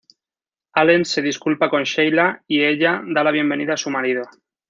[0.73, 4.23] Allen se disculpa con Sheila y ella da la bienvenida a su marido.